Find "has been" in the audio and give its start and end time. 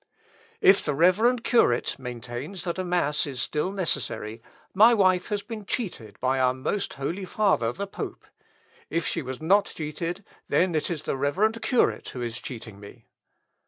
5.27-5.63